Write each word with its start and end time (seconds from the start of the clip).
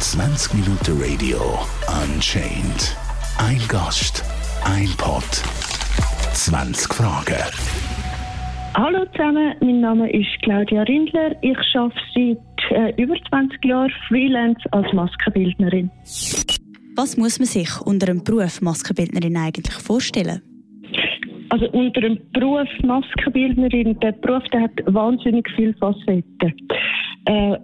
20 0.00 0.54
Minuten 0.54 0.98
Radio 0.98 1.58
Unchained. 2.02 2.96
Ein 3.36 3.60
Gast, 3.68 4.24
ein 4.64 4.88
Pod, 4.96 5.22
20 6.32 6.94
Fragen. 6.94 7.36
Hallo 8.72 9.04
zusammen, 9.12 9.54
mein 9.60 9.80
Name 9.80 10.10
ist 10.10 10.30
Claudia 10.42 10.84
Rindler. 10.84 11.36
Ich 11.42 11.58
arbeite 11.74 12.00
seit 12.14 12.38
äh, 12.70 13.02
über 13.02 13.16
20 13.28 13.62
Jahren 13.62 13.92
Freelance 14.08 14.62
als 14.70 14.90
Maskenbildnerin. 14.94 15.90
Was 16.96 17.18
muss 17.18 17.38
man 17.38 17.46
sich 17.46 17.78
unter 17.82 18.06
dem 18.06 18.24
Beruf 18.24 18.62
Maskenbildnerin 18.62 19.36
eigentlich 19.36 19.74
vorstellen? 19.74 20.40
Also 21.50 21.68
unter 21.70 22.00
dem 22.00 22.18
Beruf 22.32 22.68
Maskenbildnerin, 22.82 23.98
der 24.00 24.12
Beruf 24.12 24.44
der 24.52 24.62
hat 24.62 24.72
wahnsinnig 24.86 25.48
viele 25.56 25.74
Facetten. 25.74 26.54
Äh, 27.26 27.56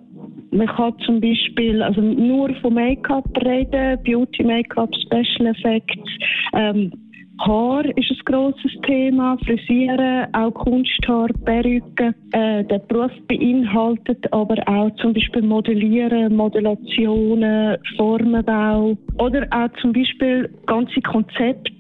man 0.51 0.67
kann 0.67 0.99
zum 1.05 1.21
Beispiel 1.21 1.83
also 1.83 2.01
nur 2.01 2.55
von 2.57 2.75
Make-up 2.75 3.29
reden, 3.45 3.99
Beauty, 4.05 4.43
Make-up, 4.43 4.91
Special 4.95 5.47
Effects. 5.47 6.11
Ähm, 6.53 6.93
Haar 7.39 7.85
ist 7.85 8.11
ein 8.11 8.19
grosses 8.25 8.73
Thema, 8.87 9.37
Frisieren, 9.45 10.27
auch 10.35 10.55
Kunsthaar, 10.55 11.29
Perücken. 11.45 12.15
Äh, 12.33 12.65
der 12.65 12.79
Beruf 12.79 13.13
beinhaltet 13.29 14.33
aber 14.33 14.57
auch 14.67 14.91
zum 14.97 15.13
Beispiel 15.13 15.43
Modellieren, 15.43 16.35
Modellationen, 16.35 17.77
Formenbau 17.97 18.97
oder 19.19 19.47
auch 19.51 19.69
zum 19.81 19.93
Beispiel 19.93 20.49
ganze 20.67 21.01
Konzepte 21.03 21.73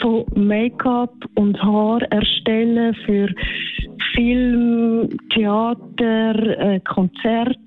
von 0.00 0.24
Make-up 0.34 1.14
und 1.34 1.60
Haar 1.62 2.02
erstellen 2.10 2.94
für 3.06 3.28
Film, 4.14 5.08
Theater, 5.30 6.58
äh, 6.58 6.80
Konzerte. 6.80 7.58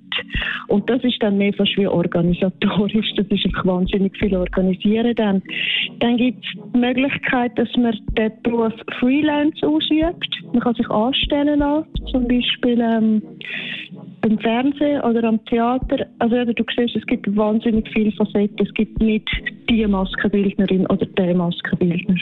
Und 0.67 0.89
das 0.89 1.03
ist 1.03 1.21
dann 1.21 1.37
mehr 1.37 1.53
fast 1.53 1.77
wie 1.77 1.87
organisatorisch. 1.87 3.13
Das 3.15 3.25
ist 3.29 3.45
wahnsinnig 3.65 4.17
viel 4.17 4.35
organisieren. 4.35 5.13
Dann, 5.15 5.41
dann 5.99 6.17
gibt 6.17 6.43
es 6.43 6.73
die 6.73 6.77
Möglichkeit, 6.77 7.57
dass 7.57 7.69
man 7.77 7.97
den 8.17 8.31
Beruf 8.43 8.73
Freelance 8.99 9.65
ausübt. 9.65 10.43
Man 10.51 10.61
kann 10.61 10.75
sich 10.75 10.89
anstellen 10.89 11.59
lassen. 11.59 11.87
Zum 12.11 12.27
Beispiel 12.27 12.81
ähm, 12.81 13.21
beim 14.21 14.39
Fernsehen 14.39 15.01
oder 15.01 15.23
am 15.23 15.43
Theater. 15.45 16.05
Also 16.19 16.35
eben, 16.35 16.55
du 16.55 16.63
siehst, 16.75 16.95
es 16.95 17.05
gibt 17.07 17.35
wahnsinnig 17.35 17.89
viele 17.91 18.11
Facetten. 18.13 18.65
Es 18.65 18.73
gibt 18.73 18.99
nicht 19.01 19.27
die 19.69 19.85
Maskenbildnerin 19.85 20.85
oder 20.87 21.05
der 21.05 21.35
Maskenbildner. 21.35 22.15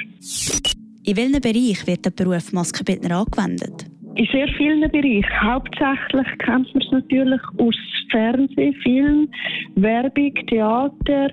In 1.06 1.18
welchem 1.18 1.42
Bereich 1.42 1.88
wird 1.88 2.06
der 2.06 2.12
Beruf 2.12 2.52
Maskenbildner 2.54 3.20
angewendet? 3.20 3.86
In 4.16 4.28
sehr 4.32 4.48
vielen 4.58 4.82
Bereichen. 4.92 5.42
Hauptsächlich 5.42 6.28
kennt 6.40 6.74
man 6.74 6.84
es 6.84 6.92
natürlich 6.92 7.42
aus 7.58 7.76
Fernsehen, 8.12 8.74
Film, 8.84 9.30
Werbung, 9.76 10.34
Theater, 10.48 11.30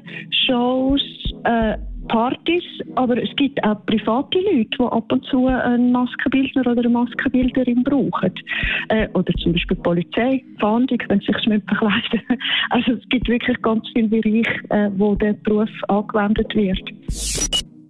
Shows, 0.47 1.03
äh, 1.44 1.77
Partys, 2.09 2.65
aber 2.95 3.23
es 3.23 3.29
gibt 3.37 3.62
auch 3.65 3.85
private 3.87 4.39
Leute, 4.39 4.69
die 4.79 4.85
ab 4.85 5.12
und 5.12 5.25
zu 5.27 5.47
einen 5.47 5.93
Maskenbildner 5.93 6.62
oder 6.62 6.81
eine 6.81 6.89
Maskenbilderin 6.89 7.83
brauchen. 7.85 8.33
Äh, 8.89 9.09
oder 9.15 9.33
zum 9.35 9.53
Beispiel 9.53 9.77
Polizei, 9.77 10.43
Fahndung, 10.61 10.99
wenn 11.09 11.21
sie 11.21 11.27
sich 11.27 11.45
verkleiden. 11.45 12.23
Also 12.71 12.93
es 12.93 13.09
gibt 13.09 13.29
wirklich 13.29 13.61
ganz 13.62 13.87
viele 13.95 14.09
Bereiche, 14.09 14.61
äh, 14.71 14.91
wo 14.97 15.15
der 15.15 15.34
Beruf 15.34 15.71
angewendet 15.89 16.55
wird. 16.55 16.81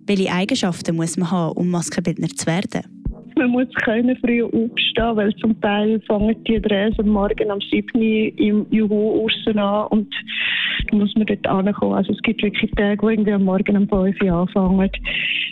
Welche 0.07 0.33
Eigenschaften 0.33 0.97
muss 0.97 1.17
man 1.17 1.31
haben, 1.31 1.57
um 1.57 1.71
Maskenbildner 1.71 2.29
zu 2.29 2.47
werden? 2.47 2.83
Man 3.39 3.51
muss 3.51 3.69
können 3.85 4.17
früh 4.17 4.43
aufstehen, 4.43 5.17
weil 5.17 5.35
zum 5.37 5.61
Teil 5.61 6.01
fangen 6.07 6.43
die 6.45 6.59
Drehs 6.59 6.99
am 6.99 7.09
Morgen 7.09 7.51
am 7.51 7.61
7. 7.61 8.01
im 8.01 8.67
Juhu 8.71 9.27
aussen 9.27 9.59
an 9.59 9.89
und 9.89 10.15
muss 10.99 11.15
man 11.15 11.27
dort 11.27 11.47
ankommen. 11.47 11.95
Also 11.95 12.13
es 12.13 12.23
gibt 12.23 12.43
wirklich 12.43 12.71
Tage, 12.73 12.99
die 13.01 13.13
irgendwie 13.13 13.33
am 13.33 13.45
Morgen 13.45 13.77
um 13.77 13.89
5 13.89 14.23
Uhr 14.23 14.33
anfangen. 14.33 14.91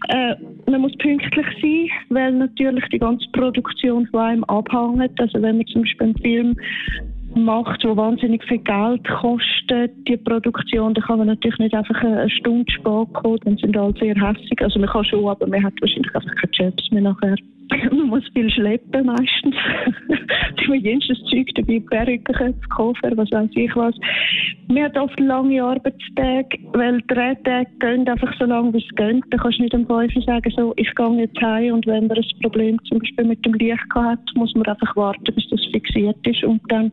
Äh, 0.09 0.35
man 0.71 0.81
muss 0.81 0.97
pünktlich 0.99 1.47
sein, 1.61 1.89
weil 2.11 2.33
natürlich 2.33 2.85
die 2.93 2.99
ganze 2.99 3.27
Produktion 3.33 4.07
von 4.09 4.21
einem 4.21 4.45
abhängt. 4.45 5.21
Also 5.21 5.41
wenn 5.41 5.59
man 5.59 5.67
zum 5.67 5.83
Beispiel 5.83 6.07
einen 6.07 6.19
Film 6.19 6.57
macht, 7.35 7.85
wo 7.85 7.97
wahnsinnig 7.97 8.45
viel 8.45 8.59
Geld 8.59 9.07
kostet, 9.09 9.93
die 10.07 10.17
Produktion, 10.17 10.95
dann 10.95 11.05
kann 11.05 11.19
man 11.19 11.29
natürlich 11.29 11.59
nicht 11.59 11.75
einfach 11.75 12.01
eine 12.03 12.31
Stunde 12.31 12.73
kommen, 12.85 13.39
dann 13.45 13.57
sind 13.57 13.77
alle 13.77 13.95
sehr 13.99 14.15
hässig. 14.15 14.61
Also 14.61 14.79
man 14.79 14.89
kann 14.89 15.05
schon, 15.05 15.27
aber 15.27 15.47
man 15.47 15.65
hat 15.65 15.75
wahrscheinlich 15.81 16.15
einfach 16.15 16.35
keine 16.37 16.53
Jobs 16.53 16.91
mehr 16.91 17.03
nachher. 17.03 17.37
Viel 18.34 18.50
schleppen 18.50 19.06
meistens. 19.06 19.55
Die 20.61 20.69
man 20.69 20.81
jenes 20.81 21.06
Zeug 21.31 21.49
dabei, 21.55 21.81
Perückenköpfe, 21.91 22.69
Koffer, 22.69 23.17
was 23.17 23.31
weiß 23.31 23.50
ich 23.55 23.75
was. 23.77 23.95
Man 24.69 24.84
hat 24.84 24.97
oft 24.97 25.19
lange 25.21 25.62
Arbeitstage, 25.62 26.59
weil 26.73 27.00
die 27.00 27.06
Drehtage 27.15 27.71
gehen 27.78 28.09
einfach 28.09 28.33
so 28.39 28.47
lange, 28.47 28.73
wie 28.73 28.78
es 28.78 28.97
geht. 28.97 29.23
Da 29.31 29.37
kannst 29.37 29.59
du 29.59 29.62
nicht 29.62 29.75
am 29.75 29.87
5 29.87 30.25
sagen, 30.25 30.53
so, 30.56 30.73
ich 30.77 30.93
gehe 30.94 31.21
jetzt 31.21 31.41
heim 31.41 31.75
und 31.75 31.87
wenn 31.87 32.06
man 32.06 32.17
ein 32.17 32.25
Problem 32.43 32.83
zum 32.84 32.99
Beispiel 32.99 33.25
mit 33.25 33.44
dem 33.44 33.55
Licht 33.55 33.94
hat, 33.94 34.19
muss 34.34 34.55
man 34.55 34.67
einfach 34.67 34.97
warten, 34.97 35.34
bis 35.34 35.49
das 35.50 35.65
fixiert 35.73 36.17
ist 36.27 36.44
und 36.44 36.61
dann 36.69 36.91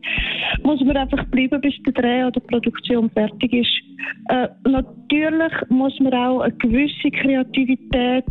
muss 0.63 0.81
man 0.81 0.97
einfach 0.97 1.23
bleiben, 1.25 1.61
bis 1.61 1.73
der 1.85 1.93
Dreh 1.93 2.23
oder 2.23 2.39
die 2.39 2.47
Produktion 2.47 3.09
fertig 3.11 3.53
ist. 3.53 3.81
Äh, 4.29 4.47
natürlich 4.67 5.53
muss 5.69 5.97
man 5.99 6.13
auch 6.13 6.41
eine 6.41 6.53
gewisse 6.57 7.09
Kreativität 7.11 8.25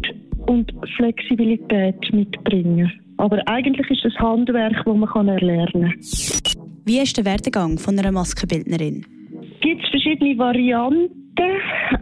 und 0.46 0.72
Flexibilität 0.96 2.12
mitbringen. 2.12 2.92
Aber 3.18 3.40
eigentlich 3.46 3.88
ist 3.90 4.04
es 4.04 4.18
Handwerk, 4.18 4.74
das 4.84 4.86
man 4.86 5.28
erlernen 5.28 5.70
kann. 5.72 5.94
Wie 6.84 6.98
ist 6.98 7.16
der 7.16 7.24
Werdegang 7.24 7.78
von 7.78 7.98
einer 7.98 8.10
Maskenbildnerin? 8.10 9.04
Es 9.54 9.60
gibt 9.60 9.86
verschiedene 9.88 10.36
Varianten. 10.38 11.10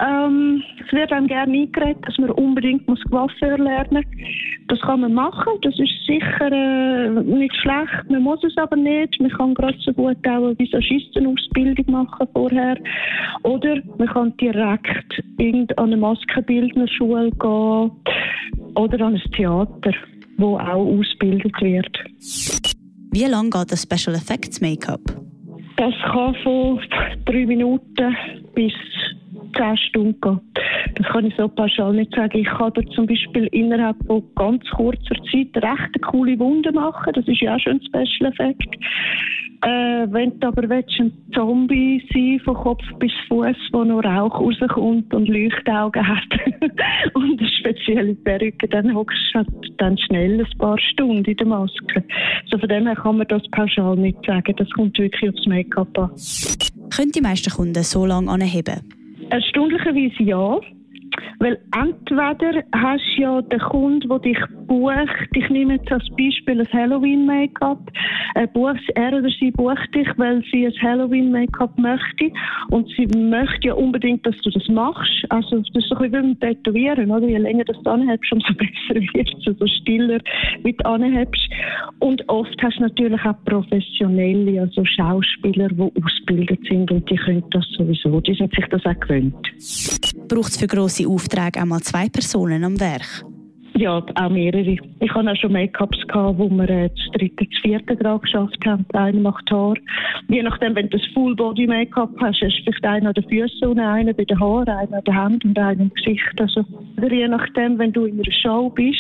Ähm, 0.01 0.63
es 0.85 0.93
wird 0.93 1.13
einem 1.13 1.27
gerne 1.27 1.53
eingeredet, 1.53 1.99
dass 2.07 2.19
man 2.19 2.31
unbedingt 2.31 2.87
Coiffeur 3.11 3.59
lernen 3.59 4.05
muss. 4.05 4.29
Das 4.69 4.81
kann 4.81 5.01
man 5.01 5.15
machen, 5.15 5.55
das 5.63 5.79
ist 5.79 6.07
sicher 6.07 6.53
äh, 6.53 7.09
nicht 7.23 7.55
schlecht, 7.57 8.11
man 8.11 8.23
muss 8.23 8.43
es 8.45 8.57
aber 8.57 8.77
nicht. 8.77 9.19
Man 9.21 9.31
kann 9.31 9.55
gerade 9.55 9.79
so 9.81 9.93
gut 9.93 10.17
auch 10.27 10.45
eine 10.45 10.59
Visagistenausbildung 10.59 11.91
machen 11.91 12.29
vorher. 12.33 12.77
Oder 13.43 13.81
man 13.97 14.09
kann 14.09 14.37
direkt 14.37 15.23
an 15.79 15.87
eine 15.87 15.97
Maskenbildnerschule 15.97 17.31
gehen 17.31 17.91
oder 18.79 19.07
an 19.07 19.15
ein 19.15 19.33
Theater, 19.33 19.93
wo 20.37 20.57
auch 20.57 20.87
ausgebildet 20.87 21.61
wird. 21.61 22.05
Wie 23.11 23.25
lange 23.25 23.51
geht 23.51 23.73
das 23.73 23.83
Special 23.83 24.15
Effects 24.15 24.61
Make-up? 24.61 25.01
Das 25.77 25.95
kann 26.03 26.35
von 26.43 26.81
drei 27.25 27.47
Minuten 27.47 28.17
bis 28.55 28.73
zehn 29.57 29.77
Stunden 29.77 30.21
gehen. 30.21 30.41
Das 30.95 31.07
kann 31.09 31.27
ich 31.27 31.35
so 31.37 31.49
pauschal 31.49 31.93
nicht 31.93 32.15
sagen. 32.15 32.39
Ich 32.39 32.47
kann 32.47 32.73
da 32.75 32.83
zum 32.95 33.07
Beispiel 33.07 33.47
innerhalb 33.53 33.97
von 34.07 34.23
ganz 34.35 34.65
kurzer 34.71 35.15
Zeit 35.31 35.57
recht 35.57 35.95
eine 35.95 36.01
coole 36.11 36.39
Wunde 36.39 36.73
machen. 36.73 37.13
Das 37.15 37.27
ist 37.27 37.41
ja 37.41 37.57
auch 37.57 37.61
schon 37.61 37.81
ein 37.81 37.83
Special 37.83 38.33
Effekt. 38.33 38.77
Äh, 39.63 40.07
wenn 40.13 40.39
du 40.39 40.49
aber 40.49 40.69
willst, 40.69 41.01
ein 41.01 41.13
Zombie 41.35 42.03
sein 42.13 42.41
von 42.45 42.55
Kopf 42.55 42.85
bis 43.01 43.13
Fuß, 43.29 43.57
wo 43.73 43.83
noch 43.83 44.05
Rauch 44.05 44.41
rauskommt 44.41 45.13
und 45.13 45.29
Leuchtaugen 45.29 46.07
hat 46.07 46.29
und 47.15 47.41
spezielle 47.69 48.15
Perücke, 48.15 48.69
dann 48.69 48.95
hockst 48.95 49.19
du 49.33 49.39
halt 49.39 49.49
dann 49.79 49.99
schnell 49.99 50.41
ein 50.41 50.59
paar 50.59 50.79
Stunden 50.79 51.25
in 51.25 51.37
der 51.37 51.47
Maske. 51.47 52.05
So 52.51 52.59
von 52.59 52.69
dem 52.69 52.87
her 52.87 52.97
kann 52.97 53.19
man 53.19 53.27
das 53.29 53.43
pauschal 53.53 53.97
nicht 53.97 54.19
sagen. 54.27 54.55
Das 54.57 54.69
kommt 54.71 54.99
wirklich 54.99 55.31
aufs 55.31 55.47
Make-up 55.47 55.99
an. 55.99 56.11
Können 56.95 57.13
die 57.13 57.21
meisten 57.21 57.51
Kunden 57.51 57.83
so 57.83 58.07
lange 58.07 58.31
anheben? 58.31 58.81
Erstaunlicherweise 59.31 60.23
ja. 60.23 60.59
Weil 61.41 61.59
entweder 61.77 62.63
hast 62.73 63.03
du 63.17 63.23
ja 63.23 63.43
den 63.43 63.59
Kunden, 63.59 64.09
der 64.09 64.19
dich 64.21 64.39
bucht, 64.69 65.29
ich 65.33 65.49
nehme 65.51 65.75
jetzt 65.75 65.91
als 65.91 66.07
Beispiel 66.11 66.61
ein 66.61 66.73
Halloween-Make-up, 66.73 67.91
er 68.35 68.49
oder 68.55 69.29
sie 69.41 69.51
bucht 69.51 69.95
dich, 69.95 70.07
weil 70.17 70.45
sie 70.53 70.67
ein 70.67 70.83
Halloween-Make-up 70.83 71.77
möchte 71.79 72.31
und 72.71 72.89
sie 72.97 73.07
möchte 73.19 73.69
ja 73.69 73.75
unbedingt, 73.75 74.25
dass 74.27 74.37
du 74.43 74.51
das 74.51 74.69
machst. 74.69 75.25
Also 75.31 75.59
das 75.59 75.69
ist 75.75 75.89
so 75.89 75.97
ein 75.97 76.05
wie 76.05 76.09
beim 76.09 76.39
Tätowieren, 76.39 77.11
oder? 77.11 77.27
Je 77.27 77.39
länger 77.39 77.65
du 77.65 77.73
das 77.73 77.87
anhebst, 77.87 78.31
umso 78.31 78.53
besser 78.55 79.01
wird 79.15 79.29
es, 79.39 79.47
umso 79.47 79.67
stiller 79.67 80.21
wie 80.63 80.73
du 80.73 80.85
anhebst. 80.85 81.43
Und 81.99 82.29
oft 82.29 82.63
hast 82.63 82.79
du 82.79 82.83
natürlich 82.83 83.25
auch 83.25 83.45
Professionelle, 83.45 84.61
also 84.61 84.85
Schauspieler, 84.85 85.69
die 85.69 85.91
ausgebildet 86.03 86.61
sind 86.69 86.91
und 86.91 87.11
die 87.11 87.17
können 87.17 87.45
das 87.51 87.67
sowieso, 87.77 88.21
die 88.21 88.35
sind 88.35 88.55
sich 88.55 88.67
das 88.67 88.85
auch 88.85 89.01
gewöhnt. 89.01 89.35
Braucht 90.29 90.51
es 90.51 90.57
für 90.59 90.67
grosse 90.67 91.09
Aufträge 91.09 91.61
einmal 91.61 91.81
zwei 91.81 92.09
Personen 92.09 92.63
am 92.65 92.79
Werk? 92.79 93.25
Ja, 93.79 94.03
auch 94.17 94.29
mehrere. 94.29 94.77
Ich 94.99 95.15
hatte 95.15 95.31
auch 95.31 95.37
schon 95.37 95.53
Make-ups, 95.53 95.99
wo 96.13 96.51
wir 96.51 96.69
äh, 96.69 96.89
das 96.89 97.13
dritte, 97.13 97.45
das 97.45 97.61
vierte 97.63 97.97
Grad 97.97 98.23
geschafft 98.23 98.59
haben. 98.67 98.85
Einer 98.93 99.21
macht 99.21 99.49
Haar. 99.53 99.77
Je 100.27 100.43
nachdem, 100.43 100.75
wenn 100.75 100.91
du 100.91 100.99
das 100.99 101.07
Full-Body-Make-up 101.15 102.11
hast, 102.21 102.41
hast 102.41 102.59
du 102.59 102.63
vielleicht 102.65 102.85
einen 102.85 103.07
an 103.07 103.15
den 103.15 103.29
Füßen 103.29 103.79
einen 103.79 104.17
bei 104.17 104.25
den 104.25 104.41
Haaren, 104.41 104.69
einen 104.69 104.95
an 104.95 105.05
den 105.05 105.23
Händen 105.23 105.49
und 105.51 105.59
einen 105.61 105.81
im 105.81 105.95
Gesicht. 105.95 106.41
Also, 106.41 106.65
je 107.09 107.29
nachdem, 107.29 107.79
wenn 107.79 107.93
du 107.93 108.07
in 108.07 108.15
einer 108.15 108.33
Show 108.33 108.69
bist 108.69 108.99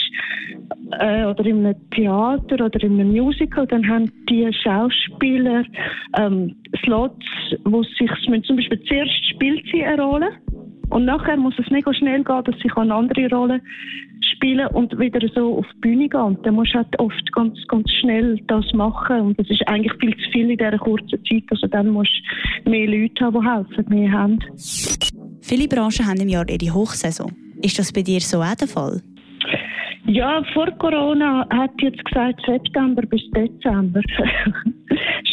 äh, 1.00 1.24
oder 1.24 1.44
in 1.44 1.66
einem 1.66 1.90
Theater 1.90 2.64
oder 2.64 2.80
in 2.80 3.00
einem 3.00 3.10
Musical, 3.10 3.66
dann 3.66 3.84
haben 3.88 4.12
die 4.30 4.48
Schauspieler 4.62 5.64
ähm, 6.16 6.54
Slots, 6.84 7.26
wo 7.64 7.82
sich 7.82 8.10
zum 8.22 8.56
Beispiel 8.56 8.80
zuerst 8.84 9.28
spielt 9.28 9.64
sie 9.72 9.84
eine 9.84 10.00
Rolle 10.00 10.30
und 10.90 11.04
nachher 11.04 11.36
muss 11.36 11.54
es 11.58 11.70
mega 11.70 11.92
schnell 11.92 12.24
gehen, 12.24 12.44
dass 12.44 12.54
sie 12.62 12.70
eine 12.74 12.94
andere 12.94 13.28
Rolle 13.30 13.60
spielen 14.34 14.66
und 14.68 14.98
wieder 14.98 15.26
so 15.34 15.58
auf 15.58 15.66
die 15.74 15.80
Bühne 15.80 16.08
gehen. 16.08 16.20
Und 16.20 16.46
dann 16.46 16.54
musst 16.54 16.72
du 16.72 16.78
halt 16.78 16.98
oft 16.98 17.32
ganz, 17.32 17.58
ganz 17.68 17.90
schnell 18.00 18.40
das 18.46 18.72
machen. 18.72 19.20
Und 19.20 19.38
das 19.38 19.48
ist 19.50 19.66
eigentlich 19.68 19.92
viel 20.00 20.16
zu 20.16 20.30
viel 20.30 20.50
in 20.50 20.56
dieser 20.56 20.78
kurzen 20.78 21.24
Zeit. 21.24 21.44
Also 21.50 21.66
dann 21.66 21.88
musst 21.88 22.12
du 22.64 22.70
mehr 22.70 22.86
Leute 22.86 23.24
haben, 23.24 23.40
die 23.40 23.48
helfen, 23.48 23.94
mehr 23.94 24.12
haben. 24.12 24.38
Viele 25.42 25.68
Branchen 25.68 26.06
haben 26.06 26.20
im 26.20 26.28
Jahr 26.28 26.48
ihre 26.48 26.74
Hochsaison. 26.74 27.32
Ist 27.62 27.78
das 27.78 27.92
bei 27.92 28.02
dir 28.02 28.20
so 28.20 28.40
auch 28.40 28.54
der 28.54 28.68
Fall? 28.68 29.02
Ja, 30.06 30.42
vor 30.54 30.70
Corona 30.78 31.46
hat 31.50 31.72
jetzt 31.80 32.02
gesagt 32.04 32.40
September 32.46 33.02
bis 33.02 33.22
Dezember. 33.32 34.00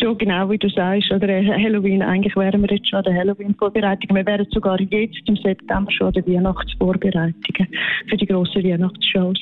schon 0.06 0.18
genau 0.20 0.50
wie 0.50 0.58
du 0.58 0.70
sagst, 0.70 1.12
oder 1.12 1.28
Halloween, 1.28 2.02
eigentlich 2.02 2.36
wären 2.36 2.62
wir 2.62 2.70
jetzt 2.70 2.90
schon 2.90 3.00
an 3.00 3.06
der 3.06 3.16
Halloween-Vorbereitung. 3.16 4.16
Wir 4.16 4.26
wären 4.26 4.46
sogar 4.52 4.80
jetzt 4.80 5.18
im 5.26 5.36
September 5.38 5.92
schon 5.92 6.08
an 6.08 6.14
der 6.14 6.28
Weihnachtsvorbereitungen 6.28 7.68
für 8.08 8.18
die 8.18 8.26
grossen 8.26 8.64
Weihnachtsshows. 8.64 9.40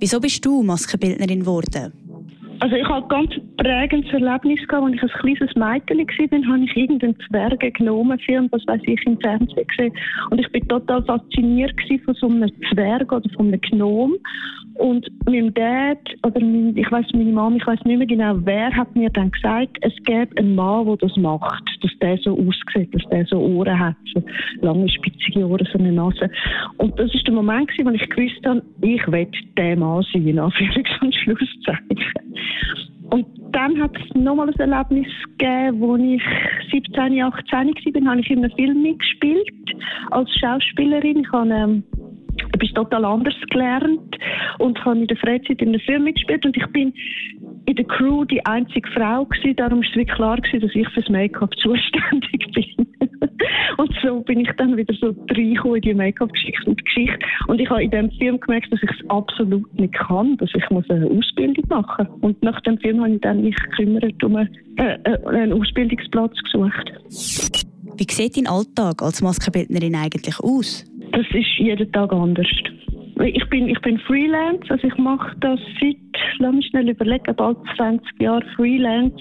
Wieso 0.00 0.20
bist 0.20 0.44
du 0.44 0.62
Maskenbildnerin 0.62 1.40
geworden? 1.40 2.05
Also 2.60 2.74
ich 2.74 2.88
ein 2.88 3.08
ganz 3.08 3.30
prägendes 3.58 4.10
Erlebnis 4.12 4.60
als 4.70 4.94
ich 4.94 5.02
ein 5.02 5.08
kleines 5.08 5.54
Mädchen 5.56 6.42
war, 6.46 6.52
habe 6.52 6.64
ich 6.64 6.76
irgendeinen 6.76 7.16
Zwerge 7.28 7.70
genommen, 7.70 8.18
Film, 8.20 8.48
was 8.50 8.66
weiß 8.66 8.80
ich, 8.84 9.06
im 9.06 9.20
Fernsehen 9.20 9.66
gesehen. 9.66 9.92
Und 10.30 10.40
ich 10.40 10.50
bin 10.52 10.66
total 10.68 11.02
fasziniert 11.04 11.74
von 12.04 12.14
so 12.14 12.28
einem 12.28 12.50
Zwerg 12.72 13.12
oder 13.12 13.28
von 13.36 13.48
einem 13.48 13.60
Gnom. 13.60 14.14
Und 14.78 15.06
mein 15.26 15.52
Dad, 15.54 15.98
oder 16.24 16.40
mein, 16.40 16.76
ich 16.76 16.90
weiß 16.90 17.06
meine 17.12 17.32
Mama, 17.32 17.56
ich 17.56 17.66
weiß 17.66 17.80
nicht 17.84 17.98
mehr 17.98 18.06
genau, 18.06 18.34
wer 18.44 18.70
hat 18.74 18.94
mir 18.94 19.10
dann 19.10 19.30
gesagt, 19.30 19.76
es 19.80 19.94
gäbe 20.04 20.36
einen 20.36 20.54
Mann, 20.54 20.86
der 20.86 20.96
das 20.96 21.16
macht, 21.16 21.64
dass 21.82 21.98
der 22.00 22.18
so 22.18 22.32
aussieht, 22.38 22.94
dass 22.94 23.08
der 23.10 23.24
so 23.26 23.38
Ohren 23.38 23.78
hat, 23.78 23.96
so 24.12 24.22
lange 24.60 24.88
spitzige 24.88 25.46
Ohren, 25.46 25.66
so 25.72 25.78
eine 25.78 25.92
Nase. 25.92 26.30
Und 26.76 26.98
das 26.98 27.12
ist 27.14 27.26
der 27.26 27.34
Moment, 27.34 27.70
wo 27.82 27.90
ich 27.90 28.08
gewusst 28.08 28.46
habe, 28.46 28.62
ich 28.82 29.06
will 29.06 29.28
der 29.56 29.76
Mann 29.76 30.04
sein, 30.12 30.26
in 30.26 30.38
Anführungs- 30.38 31.02
und 31.02 31.14
Schlusszeichen. 31.14 32.26
Und 33.10 33.26
dann 33.52 33.80
hat 33.80 33.92
es 33.96 34.14
nochmal 34.14 34.48
ein 34.48 34.70
Erlebnis 34.70 35.06
gegeben, 35.38 35.80
wo 35.80 35.96
ich 35.96 36.22
17, 36.72 37.22
18 37.22 37.22
war, 37.22 38.10
habe 38.10 38.20
ich 38.20 38.30
in 38.30 38.44
einem 38.44 38.50
Film 38.52 38.82
mitgespielt 38.82 39.48
als 40.10 40.28
Schauspielerin. 40.38 41.20
Ich 41.20 41.32
habe 41.32 41.50
ähm, 41.50 41.84
etwas 42.52 42.70
total 42.74 43.04
anders 43.04 43.34
gelernt 43.50 44.16
und 44.58 44.84
habe 44.84 44.98
in 44.98 45.06
der 45.06 45.16
Freizeit 45.16 45.62
in 45.62 45.68
einem 45.68 45.80
Film 45.80 46.04
mitgespielt 46.04 46.44
und 46.44 46.56
ich 46.56 46.66
bin 46.68 46.92
in 47.66 47.76
der 47.76 47.84
Crew 47.84 48.24
die 48.24 48.44
einzige 48.44 48.88
Frau 48.92 49.24
gewesen, 49.24 49.56
darum 49.56 49.82
ist 49.82 49.90
es 49.90 49.96
wirklich 49.96 50.16
klar 50.16 50.36
gewesen, 50.36 50.60
dass 50.60 50.74
ich 50.74 50.88
fürs 50.90 51.08
Make-up 51.08 51.54
zuständig 51.58 52.46
bin. 52.54 52.75
und 53.78 53.94
so 54.02 54.20
bin 54.20 54.40
ich 54.40 54.50
dann 54.56 54.76
wieder 54.76 54.94
so 54.94 55.14
reingekommen 55.30 55.76
in 55.76 55.82
die 55.82 55.94
Make-up-Geschichte 55.94 56.70
und 56.70 56.84
Geschichte. 56.84 57.18
Und 57.48 57.60
ich 57.60 57.68
habe 57.68 57.84
in 57.84 57.90
dem 57.90 58.10
Film 58.12 58.40
gemerkt, 58.40 58.72
dass 58.72 58.82
ich 58.82 58.90
es 58.90 59.10
absolut 59.10 59.72
nicht 59.78 59.94
kann, 59.94 60.36
dass 60.38 60.50
ich 60.54 60.70
muss 60.70 60.88
eine 60.90 61.06
Ausbildung 61.06 61.64
machen 61.68 62.06
muss. 62.10 62.20
Und 62.22 62.42
nach 62.42 62.60
dem 62.62 62.78
Film 62.78 63.00
habe 63.00 63.14
ich 63.14 63.20
dann 63.20 63.42
mich 63.42 63.56
gekümmert 63.56 64.22
um 64.22 64.36
einen, 64.36 64.54
äh, 64.76 64.98
äh, 65.04 65.26
einen 65.26 65.52
Ausbildungsplatz 65.52 66.36
gesucht. 66.44 66.92
Wie 67.98 68.12
sieht 68.12 68.36
dein 68.36 68.46
Alltag 68.46 69.02
als 69.02 69.22
Maskenbildnerin 69.22 69.94
eigentlich 69.94 70.38
aus? 70.40 70.84
Das 71.12 71.26
ist 71.32 71.58
jeden 71.58 71.90
Tag 71.92 72.12
anders. 72.12 72.46
Ich 73.24 73.48
bin, 73.48 73.68
ich 73.68 73.80
bin 73.80 73.98
Freelance, 74.00 74.68
also 74.68 74.86
ich 74.86 74.96
mache 74.98 75.34
das 75.40 75.58
seit, 75.80 75.96
lass 76.38 76.54
mich 76.54 76.66
schnell 76.66 76.90
überlegen, 76.90 77.34
bald 77.34 77.56
20 77.76 78.20
Jahren 78.20 78.44
Freelance 78.54 79.16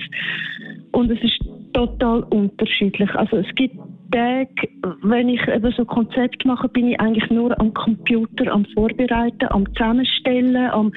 und 0.91 1.09
es 1.11 1.23
ist 1.23 1.39
total 1.71 2.23
unterschiedlich. 2.23 3.09
Also 3.15 3.37
es 3.37 3.55
gibt 3.55 3.75
Tage, 4.15 4.69
wenn 5.01 5.27
ich 5.27 5.45
eben 5.45 5.73
so 5.75 5.83
Konzept 5.83 6.45
mache, 6.45 6.69
bin 6.69 6.87
ich 6.87 6.99
eigentlich 7.01 7.29
nur 7.29 7.59
am 7.59 7.73
Computer 7.73 8.49
am 8.49 8.63
Vorbereiten, 8.73 9.45
am 9.49 9.65
Zusammenstellen, 9.73 10.55
am 10.71 10.93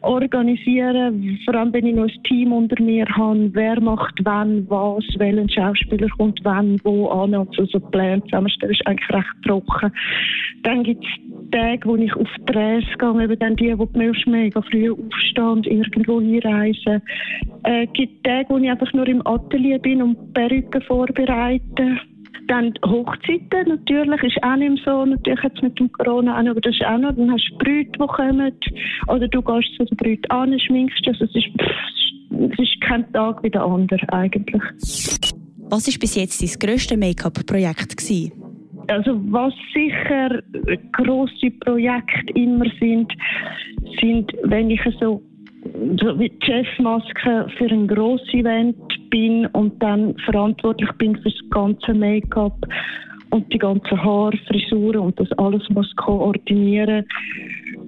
Organisieren. 0.00 1.38
Vor 1.44 1.54
allem, 1.54 1.74
wenn 1.74 1.86
ich 1.86 1.94
noch 1.94 2.04
ein 2.04 2.22
Team 2.22 2.50
unter 2.50 2.82
mir 2.82 3.04
habe, 3.14 3.50
wer 3.52 3.78
macht 3.78 4.18
wann, 4.24 4.64
was, 4.70 5.04
welcher 5.18 5.50
Schauspieler 5.50 6.08
kommt 6.16 6.40
wann, 6.44 6.80
wo 6.82 7.08
an. 7.08 7.34
Also 7.34 7.66
so 7.66 7.78
Pläne 7.78 8.22
zusammenstellen 8.24 8.74
ist 8.74 8.86
eigentlich 8.86 9.10
recht 9.10 9.44
trocken. 9.46 9.92
Dann 10.62 10.82
gibt 10.82 11.04
es 11.04 11.50
Tage, 11.50 11.86
wo 11.86 11.96
ich 11.96 12.16
auf 12.16 12.28
Drehs 12.46 12.86
gehe, 12.98 13.22
eben 13.22 13.38
dann 13.38 13.56
die, 13.56 13.78
wo 13.78 13.84
die 13.84 14.30
mega 14.30 14.62
früh 14.62 14.90
aufstehen 14.90 15.44
und 15.44 15.66
irgendwo 15.66 16.22
hinreisen. 16.22 17.02
Es 17.64 17.70
äh, 17.70 17.86
gibt 17.88 18.24
Tage, 18.24 18.48
wo 18.48 18.56
ich 18.56 18.70
einfach 18.70 18.94
nur 18.94 19.06
im 19.06 19.26
Atelier 19.26 19.78
bin 19.78 20.00
und 20.00 20.32
Perücken 20.32 20.80
vorbereite 20.80 22.00
dann 22.52 22.74
Hochzeiten 22.84 23.66
natürlich, 23.66 24.22
ist 24.22 24.42
auch 24.42 24.56
nicht 24.56 24.84
so, 24.84 25.06
natürlich 25.06 25.42
jetzt 25.42 25.62
mit 25.62 25.78
dem 25.78 25.90
Corona 25.92 26.34
auch, 26.38 26.46
aber 26.46 26.60
das 26.60 26.74
ist 26.74 26.84
auch 26.84 26.98
noch, 26.98 27.14
dann 27.16 27.32
hast 27.32 27.48
du 27.50 27.56
Brüte, 27.56 27.92
die 27.92 28.06
kommen, 28.06 28.52
oder 29.08 29.26
du 29.26 29.40
gehst 29.40 29.74
zu 29.76 29.84
den 29.86 29.96
Brüten 29.96 30.30
an, 30.30 30.60
schminkst, 30.60 31.02
also 31.06 31.24
es 31.24 31.34
ist, 31.34 31.48
es 32.52 32.58
ist 32.58 32.80
kein 32.82 33.10
Tag 33.14 33.42
wie 33.42 33.48
der 33.48 33.64
andere 33.64 34.06
eigentlich. 34.12 34.62
Was 35.70 35.88
war 35.88 35.98
bis 35.98 36.14
jetzt 36.14 36.42
dein 36.42 36.68
grösstes 36.68 36.98
Make-up-Projekt? 36.98 37.96
Also 38.88 39.18
was 39.30 39.54
sicher 39.72 40.42
grosse 40.92 41.50
Projekte 41.60 42.32
immer 42.34 42.66
sind, 42.78 43.10
sind, 43.98 44.30
wenn 44.42 44.68
ich 44.68 44.80
so 45.00 45.22
Chefmaske 46.42 47.46
für 47.56 47.66
ein 47.66 47.86
grosses 47.86 48.28
Event 48.34 48.76
bin 49.10 49.46
und 49.46 49.80
dann 49.82 50.16
verantwortlich 50.24 50.90
bin 50.98 51.16
für 51.16 51.30
das 51.30 51.50
ganze 51.50 51.94
Make-up 51.94 52.56
und 53.32 53.52
die 53.52 53.58
ganzen 53.58 54.02
Haare, 54.02 54.36
Frisuren 54.46 55.00
und 55.00 55.18
das 55.18 55.32
alles 55.38 55.68
muss 55.70 55.90
koordinieren. 55.96 57.06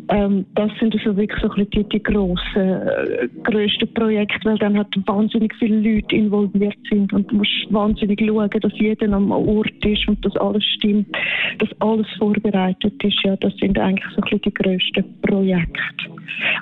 Ähm, 0.09 0.47
das 0.55 0.71
sind 0.81 0.95
also 0.95 1.17
wirklich 1.17 1.41
so 1.41 1.49
die, 1.49 1.85
die 1.85 2.03
grossen, 2.03 2.57
äh, 2.57 3.29
grössten 3.43 3.93
Projekte, 3.93 4.39
weil 4.45 4.59
dann 4.59 4.79
hat 4.79 4.89
wahnsinnig 5.07 5.55
viele 5.59 5.81
Leute 5.81 6.17
involviert 6.17 6.77
sind 6.91 7.13
und 7.13 7.31
du 7.31 7.37
musst 7.37 7.51
wahnsinnig 7.71 8.21
schauen, 8.21 8.51
dass 8.51 8.73
jeder 8.79 9.13
am 9.13 9.31
Ort 9.31 9.85
ist 9.85 10.09
und 10.09 10.25
dass 10.25 10.37
alles 10.37 10.65
stimmt, 10.77 11.15
dass 11.59 11.69
alles 11.81 12.07
vorbereitet 12.19 13.03
ist. 13.03 13.23
Ja, 13.23 13.37
das 13.37 13.55
sind 13.59 13.79
eigentlich 13.79 14.05
so 14.15 14.39
die 14.39 14.53
grössten 14.53 15.05
Projekte. 15.21 15.83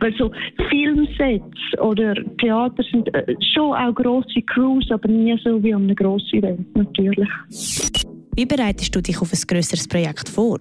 Also 0.01 0.33
Filmsets 0.71 1.79
oder 1.81 2.15
Theater 2.39 2.83
sind 2.91 3.15
äh, 3.15 3.35
schon 3.55 3.75
auch 3.75 3.95
grosse 3.95 4.43
Crews, 4.43 4.91
aber 4.91 5.09
nie 5.09 5.37
so 5.45 5.63
wie 5.63 5.73
an 5.73 5.85
einem 5.85 5.97
grossen 5.97 6.39
Event 6.39 6.77
natürlich. 6.77 7.29
Wie 8.35 8.47
bereitest 8.47 8.95
du 8.95 9.03
dich 9.03 9.21
auf 9.21 9.31
ein 9.31 9.41
grösseres 9.47 9.87
Projekt 9.87 10.29
vor? 10.29 10.57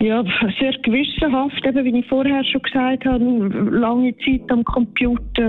Ja, 0.00 0.24
sehr 0.58 0.72
gewissenhaft, 0.82 1.64
eben 1.64 1.84
wie 1.84 1.98
ich 1.98 2.06
vorher 2.06 2.44
schon 2.44 2.62
gesagt 2.62 3.04
habe, 3.04 3.24
lange 3.70 4.16
Zeit 4.18 4.42
am 4.50 4.64
Computer. 4.64 5.48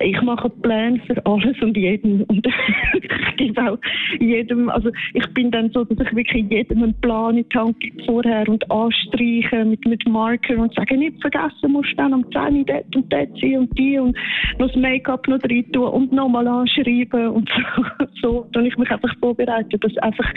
Ich 0.00 0.20
mache 0.22 0.50
Pläne 0.50 1.00
für 1.06 1.24
alles 1.24 1.56
und 1.62 1.76
jeden 1.76 2.22
und 2.24 2.46
ich 3.00 3.36
gebe 3.36 3.70
auch 3.70 3.78
jedem, 4.18 4.68
also 4.70 4.90
ich 5.14 5.26
bin 5.34 5.50
dann 5.50 5.70
so, 5.70 5.84
dass 5.84 6.06
ich 6.06 6.16
wirklich 6.16 6.50
jedem 6.50 6.82
einen 6.82 7.00
Plan 7.00 7.36
in 7.36 7.48
die 7.48 7.58
Hand 7.58 7.76
vorher 8.06 8.48
und 8.48 8.68
anstreiche 8.70 9.64
mit, 9.64 9.84
mit 9.86 10.06
Marker 10.08 10.58
und 10.58 10.74
sage, 10.74 10.96
nicht 10.96 11.20
vergessen, 11.20 11.72
musst 11.72 11.94
dann 11.96 12.12
am 12.12 12.24
10 12.32 12.66
dort 12.66 12.96
und 12.96 13.12
dort 13.12 13.28
sein 13.40 13.58
und 13.58 13.78
die 13.78 13.98
und 13.98 14.16
noch 14.58 14.68
das 14.68 14.76
Make-up 14.76 15.26
noch 15.28 15.42
rein 15.44 15.72
tun 15.72 15.88
und 15.88 16.12
nochmal 16.12 16.46
anschreiben 16.48 17.28
und 17.28 17.48
so. 18.22 18.26
so 18.36 18.46
dann 18.52 18.66
ich 18.66 18.76
mich 18.76 18.90
einfach 18.90 19.14
vorbereiten, 19.20 19.78
dass 19.80 19.96
einfach 19.98 20.28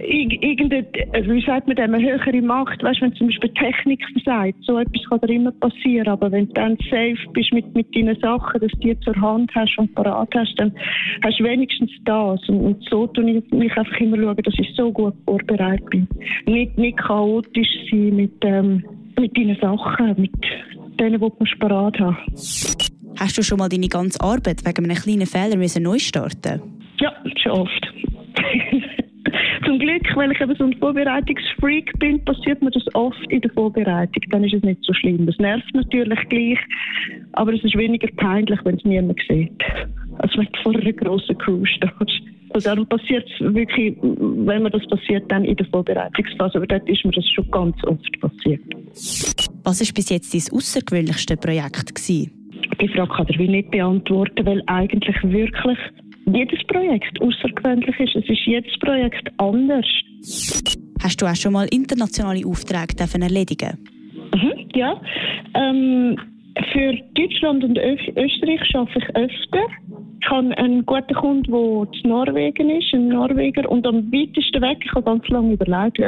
irgendeine, 0.00 0.86
wie 1.22 1.44
sagt 1.44 1.66
man 1.66 1.76
dem, 1.76 1.94
eine 1.94 2.04
höhere 2.04 2.42
Macht, 2.42 2.82
weißt, 2.82 3.00
wenn 3.00 3.14
zum 3.14 3.28
Beispiel 3.28 3.50
Technik 3.54 4.00
versagt, 4.12 4.56
so 4.62 4.78
etwas 4.78 5.02
kann 5.08 5.20
dir 5.20 5.34
immer 5.34 5.52
passieren, 5.52 6.08
aber 6.08 6.30
wenn 6.30 6.46
du 6.48 6.54
dann 6.54 6.76
safe 6.90 7.18
bist 7.32 7.52
mit, 7.52 7.74
mit 7.74 7.94
deinen 7.94 8.18
Sachen, 8.20 8.60
dass 8.60 8.70
du 8.72 8.78
die 8.78 9.00
zur 9.00 9.16
Hand 9.20 9.50
hast 9.54 9.76
und 9.78 9.94
parat 9.94 10.28
hast, 10.34 10.54
dann 10.56 10.72
hast 11.22 11.40
du 11.40 11.44
wenigstens 11.44 11.90
das 12.04 12.40
und, 12.48 12.60
und 12.60 12.88
so 12.88 13.06
tue 13.08 13.30
ich 13.30 13.50
mich 13.50 13.76
einfach 13.76 14.00
immer 14.00 14.16
schauen, 14.16 14.36
dass 14.36 14.54
ich 14.58 14.74
so 14.76 14.92
gut 14.92 15.14
vorbereitet 15.24 15.88
bin. 15.90 16.08
Nicht, 16.46 16.78
nicht 16.78 16.98
chaotisch 16.98 17.68
sein 17.90 18.16
mit, 18.16 18.32
ähm, 18.42 18.84
mit 19.18 19.36
deinen 19.36 19.56
Sachen, 19.60 20.14
mit 20.20 20.32
denen, 21.00 21.20
die 21.20 21.28
du 21.28 21.58
parat 21.58 21.98
haben 21.98 22.16
Hast 23.18 23.38
du 23.38 23.42
schon 23.42 23.58
mal 23.58 23.68
deine 23.68 23.88
ganze 23.88 24.20
Arbeit 24.20 24.64
wegen 24.64 24.84
einem 24.84 24.96
kleinen 24.96 25.26
Fehler 25.26 25.56
müssen 25.56 25.82
neu 25.82 25.98
starten 25.98 26.62
Ja, 27.00 27.12
schon 27.42 27.52
oft. 27.52 27.87
Zum 29.78 29.86
Glück, 29.86 30.16
weil 30.16 30.32
ich 30.32 30.40
eben 30.40 30.56
so 30.56 30.64
ein 30.64 30.76
Vorbereitungsfreak 30.78 31.98
bin, 32.00 32.24
passiert 32.24 32.60
mir 32.62 32.70
das 32.70 32.82
oft 32.94 33.30
in 33.30 33.40
der 33.40 33.50
Vorbereitung. 33.52 34.22
Dann 34.30 34.42
ist 34.42 34.54
es 34.54 34.62
nicht 34.62 34.82
so 34.82 34.92
schlimm. 34.92 35.24
Das 35.26 35.36
nervt 35.38 35.72
natürlich 35.72 36.18
gleich, 36.28 36.58
aber 37.34 37.52
es 37.54 37.62
ist 37.62 37.76
weniger 37.76 38.08
peinlich, 38.16 38.58
wenn 38.64 38.74
es 38.74 38.84
niemand 38.84 39.20
sieht, 39.28 39.52
als 40.18 40.36
wenn 40.36 40.46
du 40.46 40.62
vor 40.62 40.74
einer 40.74 40.92
grossen 40.92 41.38
Crew 41.38 41.64
stehst. 41.64 42.22
Also 42.50 42.70
darum 42.70 42.88
passiert 42.88 43.28
es 43.28 43.54
wirklich, 43.54 43.96
wenn 44.02 44.62
mir 44.62 44.70
das 44.70 44.84
passiert, 44.88 45.30
dann 45.30 45.44
in 45.44 45.54
der 45.54 45.66
Vorbereitungsphase. 45.66 46.58
Aber 46.58 46.66
dort 46.66 46.88
ist 46.88 47.04
mir 47.04 47.12
das 47.12 47.28
schon 47.28 47.48
ganz 47.52 47.76
oft 47.84 48.20
passiert. 48.20 48.62
Was 49.62 49.80
war 49.80 49.94
bis 49.94 50.10
jetzt 50.10 50.34
dein 50.34 50.56
außergewöhnlichste 50.56 51.36
Projekt? 51.36 51.94
Gewesen? 51.94 52.32
Die 52.80 52.88
Frage 52.88 53.12
kann 53.14 53.26
ich 53.28 53.38
nicht 53.38 53.70
beantworten, 53.70 54.44
weil 54.44 54.62
eigentlich 54.66 55.16
wirklich 55.22 55.78
jedes 56.34 56.62
Projekt 56.66 57.20
außergewöhnlich 57.20 57.98
ist. 58.00 58.16
Es 58.16 58.28
ist 58.28 58.46
jedes 58.46 58.78
Projekt 58.78 59.28
anders. 59.38 59.86
Hast 61.02 61.22
du 61.22 61.26
auch 61.26 61.36
schon 61.36 61.52
mal 61.52 61.68
internationale 61.70 62.44
Aufträge 62.46 62.94
erledigen 63.20 63.78
mhm, 64.34 64.68
Ja. 64.74 65.00
Ähm, 65.54 66.16
für 66.72 66.92
Deutschland 67.14 67.62
und 67.62 67.78
Österreich 67.78 68.74
arbeite 68.74 68.98
ich 68.98 69.16
öfter. 69.16 69.66
Ich 70.20 70.28
habe 70.28 70.58
einen 70.58 70.84
guten 70.84 71.14
Kunden, 71.14 71.52
der 71.52 71.86
in 72.02 72.10
Norwegen 72.10 72.70
ist, 72.70 72.92
ein 72.92 73.08
Norweger. 73.08 73.70
Und 73.70 73.86
am 73.86 74.12
weitesten 74.12 74.60
weg, 74.60 74.78
ich 74.84 74.92
habe 74.92 75.04
ganz 75.04 75.26
lange 75.28 75.52
überlegt, 75.52 76.00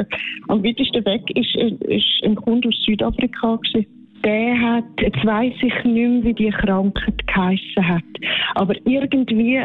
am 0.49 0.63
weitesten 0.63 1.05
weg 1.05 1.23
ist, 1.35 1.55
ist 1.55 2.23
ein 2.23 2.35
Kunde 2.35 2.67
aus 2.67 2.75
Südafrika. 2.85 3.55
Gewesen. 3.55 4.00
Der 4.23 4.59
hat, 4.59 4.83
jetzt 4.99 5.25
weiss 5.25 5.53
ich 5.61 5.83
nicht 5.83 5.85
mehr, 5.85 6.23
wie 6.23 6.33
die 6.33 6.49
Krankheit 6.49 7.27
geheissen 7.27 7.87
hat. 7.87 8.03
Aber 8.55 8.75
irgendwie 8.85 9.61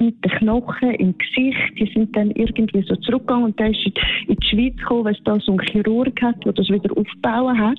mit 0.00 0.24
den 0.24 0.30
Knochen 0.30 0.94
im 0.94 1.14
Gesicht, 1.18 1.78
die 1.78 1.90
sind 1.92 2.16
dann 2.16 2.30
irgendwie 2.30 2.82
so 2.82 2.96
zurückgegangen 2.96 3.46
und 3.46 3.58
der 3.58 3.70
ist 3.70 3.84
in 3.84 4.36
die 4.36 4.46
Schweiz 4.46 4.76
gekommen, 4.76 5.04
weil 5.04 5.14
es 5.14 5.24
da 5.24 5.38
so 5.40 5.52
einen 5.52 5.60
Chirurg 5.60 6.22
hat, 6.22 6.42
der 6.44 6.52
das 6.52 6.68
wieder 6.68 6.90
aufbauen 6.96 7.58
hat. 7.58 7.78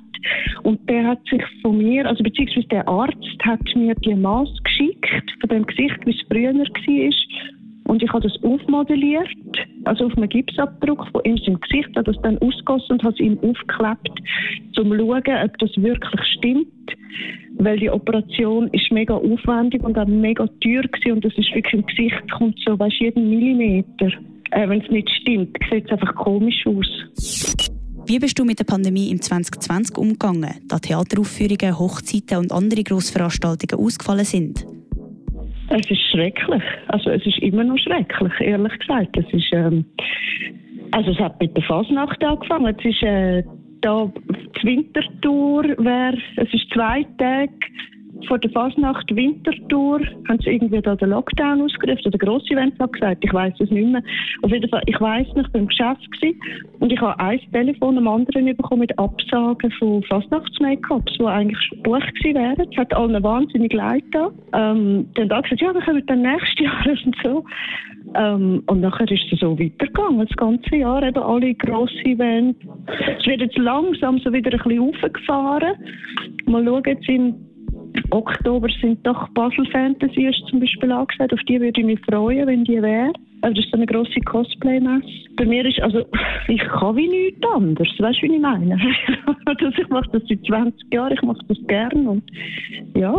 Und 0.64 0.88
der 0.90 1.08
hat 1.08 1.20
sich 1.28 1.42
von 1.62 1.78
mir, 1.78 2.06
also 2.06 2.24
beziehungsweise 2.24 2.68
der 2.68 2.88
Arzt 2.88 3.44
hat 3.44 3.76
mir 3.76 3.96
die 3.96 4.16
Maß 4.16 4.50
geschickt 4.64 5.32
von 5.40 5.50
dem 5.50 5.66
Gesicht, 5.66 5.98
wie 6.06 6.12
es 6.12 6.22
früher 6.28 6.54
war. 6.54 7.61
Und 7.92 8.02
ich 8.02 8.14
habe 8.14 8.26
das 8.26 8.42
aufmodelliert, 8.42 9.28
also 9.84 10.06
auf 10.06 10.16
einem 10.16 10.30
Gipsabdruck 10.30 11.06
von 11.12 11.22
ihm 11.26 11.36
im 11.46 11.60
Gesicht, 11.60 11.90
habe 11.98 12.10
das 12.10 12.16
dann 12.24 12.38
ausgossen 12.38 12.94
und 12.94 13.04
habe 13.04 13.14
es 13.16 13.20
ihm 13.20 13.38
aufgeklebt, 13.40 14.10
um 14.10 14.74
zu 14.74 14.98
schauen, 14.98 15.44
ob 15.44 15.58
das 15.58 15.72
wirklich 15.76 16.22
stimmt. 16.38 16.68
Weil 17.58 17.80
die 17.80 17.90
Operation 17.90 18.70
ist 18.70 18.90
mega 18.94 19.14
aufwendig 19.14 19.84
und 19.84 19.98
auch 19.98 20.08
mega 20.08 20.48
teuer 20.64 20.84
war 20.84 21.14
und 21.14 21.26
das 21.26 21.34
ist 21.38 21.54
wirklich 21.54 21.74
im 21.74 21.86
Gesicht, 21.86 22.32
kommt 22.32 22.58
so, 22.66 22.80
weißt 22.80 22.96
jeden 23.02 23.30
Millimeter. 23.30 24.08
Äh, 24.52 24.70
Wenn 24.70 24.80
es 24.80 24.90
nicht 24.90 25.10
stimmt, 25.10 25.58
sieht 25.70 25.84
es 25.84 25.92
einfach 25.92 26.16
komisch 26.16 26.66
aus. 26.66 26.88
Wie 28.06 28.20
bist 28.20 28.40
du 28.40 28.46
mit 28.46 28.58
der 28.58 28.64
Pandemie 28.64 29.12
im 29.12 29.22
2020 29.22 29.98
umgegangen, 29.98 30.54
da 30.70 30.80
Theateraufführungen, 30.80 31.78
Hochzeiten 31.78 32.38
und 32.38 32.54
andere 32.54 32.84
Grossveranstaltungen 32.84 33.86
ausgefallen 33.86 34.24
sind? 34.24 34.66
Es 35.74 35.90
ist 35.90 36.02
schrecklich. 36.12 36.64
Also 36.88 37.12
es 37.12 37.26
ist 37.26 37.40
immer 37.40 37.64
noch 37.64 37.78
schrecklich, 37.78 38.34
ehrlich 38.42 38.78
gesagt. 38.80 39.18
Es 39.18 39.34
ist, 39.34 39.54
ähm, 39.54 39.86
also 40.92 41.12
es 41.12 41.20
hat 41.20 41.40
mit 41.40 41.56
der 41.56 41.64
Fasnacht 41.64 42.22
angefangen. 42.24 42.76
Es 42.78 42.86
ist 42.86 43.02
äh, 43.04 43.44
da 43.80 44.12
die 44.62 44.68
Wintertour, 44.68 45.64
wär, 45.78 46.14
es 46.36 46.54
ist 46.54 46.70
zwei 46.74 47.06
Tage 47.18 47.54
vor 48.28 48.40
der 48.40 48.52
Fasnacht 48.52 49.14
Wintertour 49.16 50.00
haben 50.28 50.40
sie 50.44 50.52
irgendwie 50.52 50.82
da 50.82 50.96
den 50.96 51.10
Lockdown 51.10 51.62
ausgerufen 51.62 52.06
oder 52.06 52.18
grosse 52.18 52.54
Event 52.54 52.78
gesagt. 52.78 53.24
Ich 53.24 53.34
weiß 53.34 53.54
es 53.60 53.70
nicht 53.70 53.88
mehr. 53.88 54.02
Auf 54.42 54.52
jeden 54.52 54.70
Fall, 54.70 54.82
ich 54.86 55.00
weiß 55.00 55.28
nicht, 55.36 55.48
ich 55.48 55.54
war 55.54 55.62
im 55.62 55.68
Geschäft 55.68 56.12
gewesen, 56.12 56.40
und 56.80 56.92
ich 56.92 57.00
habe 57.00 57.20
ein 57.20 57.40
Telefon 57.52 57.98
am 57.98 58.08
anderen 58.08 58.46
bekommen 58.56 58.82
mit 58.82 58.98
Absagen 58.98 59.72
von 59.72 60.04
Fasnachts-Make-ups, 60.04 61.14
die 61.20 61.26
eigentlich 61.26 61.70
gebucht 61.70 62.16
gewesen 62.16 62.36
wären. 62.36 62.68
Es 62.72 62.78
hat 62.78 62.94
allen 62.94 63.24
wahnsinnig 63.24 63.74
leid 63.74 64.04
da. 64.12 64.32
Ähm, 64.54 65.08
dann 65.16 65.30
da 65.30 65.42
gesagt, 65.42 65.62
ja, 65.62 65.74
wir 65.74 65.82
kommen 65.82 66.04
dann 66.08 66.22
nächstes 66.22 66.66
Jahr 66.66 66.86
und 67.06 67.16
so. 67.24 67.46
Ähm, 68.16 68.64
und 68.68 68.82
nachher 68.82 69.10
ist 69.10 69.32
es 69.32 69.40
so 69.40 69.58
weitergegangen, 69.58 70.26
das 70.28 70.36
ganze 70.38 70.76
Jahr, 70.76 71.04
eben 71.04 71.22
alle 71.22 71.54
grosse 71.56 72.04
Events. 72.06 72.60
Es 73.20 73.26
wird 73.26 73.42
jetzt 73.42 73.58
langsam 73.58 74.20
so 74.20 74.34
wieder 74.34 74.52
ein 74.52 74.58
bisschen 74.58 74.80
aufgefahren. 74.80 75.74
Mal 76.46 76.66
schauen, 76.66 76.84
jetzt 76.86 77.08
im 77.08 77.51
Oktober 78.12 78.68
sind 78.82 79.06
doch 79.06 79.28
Basel 79.30 79.66
Fantasy 79.72 80.30
zum 80.50 80.60
Beispiel 80.60 80.92
angesagt. 80.92 81.34
Auf 81.34 81.40
die 81.48 81.60
würde 81.60 81.80
ich 81.80 81.86
mich 81.86 82.00
freuen, 82.02 82.48
wenn 82.48 82.64
die 82.64 82.82
wäre. 82.82 83.14
Also 83.42 83.56
das 83.56 83.66
ist 83.66 83.72
so 83.72 83.78
eine 83.78 83.86
grosse 83.86 84.20
Cosplay-Messe. 84.26 85.08
Bei 85.36 85.46
mir 85.46 85.66
ist, 85.66 85.80
also, 85.82 86.06
ich 86.48 86.62
kann 86.62 86.96
wie 86.96 87.08
nichts 87.08 87.40
anderes. 87.54 87.90
Weißt 87.98 88.20
du, 88.22 88.28
wie 88.28 88.36
ich 88.36 88.42
meine? 88.42 88.76
also, 89.46 89.68
ich 89.68 89.90
mache 89.90 90.10
das 90.12 90.24
seit 90.28 90.46
20 90.46 90.94
Jahren, 90.94 91.14
ich 91.14 91.22
mache 91.24 91.40
das 91.48 91.58
gerne 91.68 92.10
und, 92.10 92.24
ja. 92.96 93.14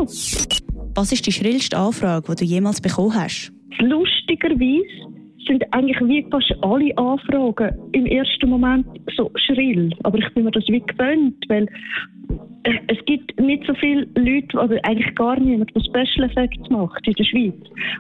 Was 0.94 1.12
ist 1.12 1.26
die 1.26 1.32
schrillste 1.32 1.76
Anfrage, 1.76 2.34
die 2.34 2.44
du 2.44 2.52
jemals 2.52 2.80
bekommen 2.80 3.14
hast? 3.14 3.52
Lustigerweise 3.80 5.12
sind 5.46 5.64
eigentlich 5.72 6.00
wie 6.00 6.26
fast 6.30 6.54
alle 6.62 6.96
Anfragen 6.96 7.75
im 7.92 8.06
ersten 8.06 8.49
Moment 8.49 8.87
so 9.16 9.30
schrill. 9.34 9.90
Aber 10.02 10.18
ich 10.18 10.28
bin 10.34 10.44
mir 10.44 10.50
das 10.50 10.66
wie 10.68 10.80
gewöhnt, 10.80 11.44
weil 11.49 11.66
äh, 12.64 12.78
es 12.88 13.04
gibt 13.06 13.38
nicht 13.40 13.64
so 13.66 13.75
viele 13.75 14.06
Leute, 14.16 14.58
oder 14.58 14.78
eigentlich 14.84 15.14
gar 15.14 15.38
niemand, 15.38 15.75
der 15.75 15.82
Special 15.82 16.28
Effects 16.28 16.68
macht 16.70 17.06
in 17.06 17.14
der 17.14 17.25
Schweiz. 17.25 17.54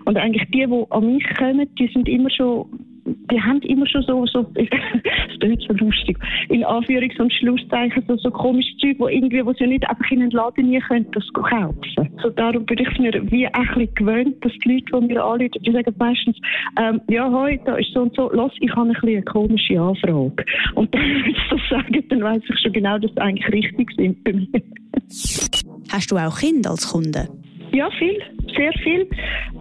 Und 0.04 0.16
eigentlich 0.16 0.48
die, 0.50 0.66
die 0.66 0.84
an 0.90 1.12
mich 1.12 1.24
kommen, 1.36 1.68
die 1.78 1.88
sind 1.88 2.08
immer 2.08 2.30
schon 2.30 2.66
die 3.04 3.40
haben 3.40 3.60
immer 3.62 3.86
schon 3.86 4.02
so, 4.02 4.26
so 4.26 4.42
das 4.54 5.38
klingt 5.40 5.62
so 5.62 5.74
lustig, 5.74 6.18
in 6.48 6.64
Anführungs- 6.64 7.20
und 7.20 7.32
Schlusszeichen, 7.32 8.04
so, 8.06 8.16
so 8.16 8.30
komisches 8.30 8.76
Zeug, 8.78 8.96
wo 8.98 9.08
irgendwie, 9.08 9.44
wo 9.44 9.52
sie 9.54 9.66
nicht 9.66 9.88
einfach 9.88 10.10
in 10.10 10.20
den 10.20 10.30
Laden 10.30 10.68
nie 10.68 10.80
können, 10.80 11.06
das 11.12 11.24
kaufen. 11.32 11.76
So 12.22 12.30
darum 12.30 12.64
bin 12.66 12.78
ich 12.78 12.98
mir 12.98 13.12
wie 13.30 13.46
ein 13.46 13.88
gewöhnt, 13.94 14.44
dass 14.44 14.52
die 14.64 14.74
Leute, 14.74 14.84
die 15.00 15.14
mir 15.14 15.24
anrufen, 15.24 15.62
die 15.64 15.72
sagen 15.72 15.94
meistens, 15.98 16.36
ähm, 16.80 17.00
ja, 17.08 17.30
heute 17.30 17.62
da 17.64 17.76
ist 17.76 17.92
so 17.92 18.02
und 18.02 18.14
so, 18.14 18.30
los, 18.32 18.52
ich 18.60 18.70
habe 18.72 18.88
ein 18.88 18.92
bisschen 18.92 19.08
eine 19.08 19.22
komische 19.22 19.80
Anfrage. 19.80 20.44
Und 20.74 20.94
dann, 20.94 21.02
wenn 21.24 21.34
sie 21.34 21.40
das 21.50 21.60
sagen, 21.70 22.04
dann 22.08 22.22
weiß 22.22 22.42
ich 22.48 22.60
schon 22.60 22.72
genau, 22.72 22.98
dass 22.98 23.10
sie 23.12 23.20
eigentlich 23.20 23.52
richtig 23.52 23.90
sind 23.96 24.22
bei 24.24 24.32
mir. 24.32 24.62
Hast 25.90 26.10
du 26.10 26.16
auch 26.16 26.38
Kinder 26.38 26.70
als 26.70 26.90
Kunde? 26.90 27.28
Ja, 27.74 27.90
viel, 27.98 28.18
sehr 28.54 28.72
viel. 28.82 29.08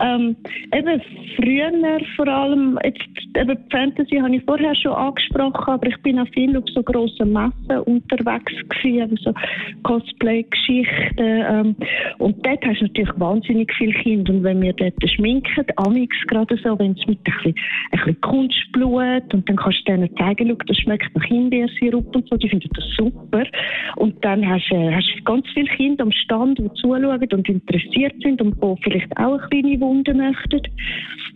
Ähm, 0.01 0.35
eben 0.75 1.01
früher 1.37 1.71
vor 2.17 2.27
allem, 2.27 2.77
jetzt, 2.83 2.99
eben 3.37 3.57
Fantasy 3.71 4.17
habe 4.17 4.35
ich 4.35 4.43
vorher 4.43 4.75
schon 4.75 4.91
angesprochen, 4.91 5.73
aber 5.73 5.87
ich 5.87 5.97
bin 6.01 6.19
auch 6.19 6.27
viel 6.29 6.57
auf 6.57 6.65
so 6.73 6.83
grossen 6.83 7.31
Messen 7.31 7.79
unterwegs 7.85 8.53
gewesen, 8.67 9.17
so 9.21 9.33
Cosplay-Geschichten. 9.83 11.15
Ähm, 11.17 11.75
und 12.17 12.45
dort 12.45 12.65
hast 12.65 12.81
du 12.81 12.85
natürlich 12.85 13.19
wahnsinnig 13.19 13.71
viele 13.77 13.93
Kinder. 13.93 14.33
Und 14.33 14.43
wenn 14.43 14.61
wir 14.61 14.73
dort 14.73 15.09
schminken, 15.09 15.65
amix 15.77 16.15
gerade 16.27 16.57
so, 16.61 16.77
wenn 16.79 16.91
es 16.91 17.07
mit 17.07 17.19
ein 17.19 17.23
bisschen, 17.23 17.55
ein 17.91 17.99
bisschen 17.99 18.21
Kunstblut 18.21 19.33
und 19.33 19.47
dann 19.47 19.55
kannst 19.55 19.87
du 19.87 19.91
denen 19.93 20.15
zeigen, 20.17 20.49
schau, 20.49 20.57
das 20.67 20.77
schmeckt 20.77 21.15
nach 21.15 21.23
Himbeersirup 21.23 22.13
und 22.13 22.27
so, 22.27 22.35
die 22.35 22.49
finden 22.49 22.69
das 22.75 22.85
super. 22.97 23.45
Und 23.95 24.23
dann 24.25 24.47
hast 24.47 24.69
du 24.69 24.75
äh, 24.75 24.93
hast 24.93 25.25
ganz 25.25 25.45
viele 25.53 25.69
Kinder 25.75 26.03
am 26.03 26.11
Stand, 26.11 26.59
die 26.59 26.69
zuschauen 26.73 27.21
und 27.31 27.49
interessieren 27.49 28.00
infiziert 28.01 28.22
sind 28.22 28.41
und 28.41 28.55
die 28.62 28.84
vielleicht 28.84 29.17
auch 29.17 29.39
eine 29.39 29.48
kleine 29.50 29.79
Wunde 29.79 30.13
möchten. 30.13 30.62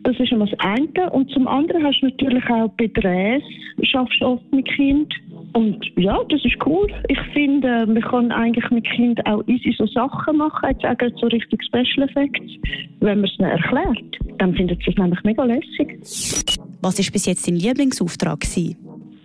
Das 0.04 0.20
ist 0.20 0.32
einmal 0.32 0.48
das 0.50 0.60
eine. 0.60 1.10
Und 1.12 1.30
zum 1.32 1.48
anderen 1.48 1.84
hast 1.84 2.02
du 2.02 2.08
natürlich 2.08 2.44
auch 2.50 2.72
Drehs, 2.78 3.44
schaffst 3.84 4.22
oft 4.22 4.52
mit 4.52 4.68
Kind. 4.68 5.14
Und 5.54 5.84
ja, 5.98 6.18
das 6.30 6.44
ist 6.44 6.58
cool. 6.66 6.88
Ich 7.08 7.20
finde, 7.34 7.86
man 7.88 8.02
kann 8.02 8.32
eigentlich 8.32 8.70
mit 8.72 8.86
Kind 8.86 9.26
auch 9.26 9.42
easy 9.48 9.74
so 9.78 9.88
Sachen 9.88 10.38
machen, 10.38 10.70
jetzt 10.70 10.86
auch 10.86 11.20
so 11.20 11.28
richtig 11.28 11.64
Special 11.64 12.08
Effects. 12.08 12.52
Wenn 13.00 13.22
man 13.22 13.30
es 13.30 13.40
ihnen 13.40 13.50
erklärt, 13.50 14.18
dann 14.38 14.54
findet 14.54 14.84
sie 14.84 14.92
es 14.92 14.98
nämlich 14.98 15.24
mega 15.24 15.44
lässig. 15.44 15.98
Was 16.82 17.00
war 17.00 17.12
bis 17.14 17.26
jetzt 17.26 17.48
dein 17.48 17.56
Lieblingsauftrag? 17.56 18.42
Gewesen? 18.42 18.78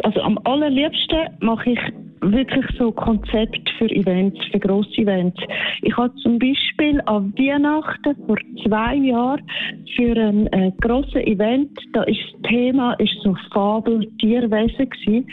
Also 0.03 0.21
am 0.23 0.39
allerliebsten 0.45 1.29
mache 1.41 1.73
ich 1.73 1.81
wirklich 2.21 2.67
so 2.79 2.93
Konzept 2.93 3.71
für 3.79 3.91
Events, 3.91 4.39
für 4.51 4.59
grosse 4.59 4.99
Events. 4.99 5.41
Ich 5.83 5.97
habe 5.97 6.15
zum 6.17 6.39
Beispiel 6.39 7.01
an 7.07 7.33
Weihnachten 7.37 8.17
vor 8.27 8.37
zwei 8.65 8.95
Jahren 8.97 9.43
für 9.97 10.17
ein 10.17 10.47
äh, 10.53 10.73
grosses 10.81 11.15
Event, 11.15 11.71
da 11.93 12.03
ist 12.05 12.21
das 12.33 12.51
Thema 12.51 12.93
ist 12.95 13.15
so 13.23 13.35
Fabel 13.53 14.07
Tierwesen 14.19 14.89
gewesen. 14.91 15.27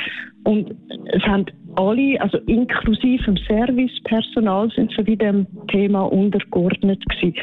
und 0.43 0.75
es 1.05 1.23
haben 1.23 1.45
alle, 1.77 2.19
also 2.19 2.37
inklusive 2.47 3.23
dem 3.23 3.37
Servicepersonal, 3.47 4.69
sind 4.71 4.91
so 4.91 5.05
wie 5.05 5.15
dem 5.15 5.45
Thema 5.67 6.03
untergeordnet 6.03 7.03
gewesen. 7.07 7.35